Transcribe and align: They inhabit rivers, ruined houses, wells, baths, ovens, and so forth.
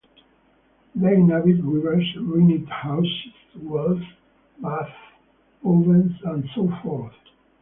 They 0.95 1.13
inhabit 1.13 1.63
rivers, 1.63 2.03
ruined 2.17 2.67
houses, 2.69 3.07
wells, 3.55 4.01
baths, 4.59 4.89
ovens, 5.63 6.13
and 6.23 6.43
so 6.55 6.71
forth. 6.81 7.13